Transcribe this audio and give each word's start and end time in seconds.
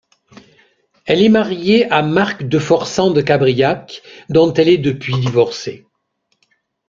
Elle 1.05 1.21
est 1.21 1.29
mariée 1.29 1.87
à 1.91 2.01
Marc 2.01 2.41
de 2.49 2.57
Forsan 2.57 3.11
de 3.13 3.21
Gabriac, 3.21 4.01
dont 4.29 4.51
elle 4.51 4.67
est 4.69 4.79
depuis 4.79 5.13
divorcée. 5.19 5.85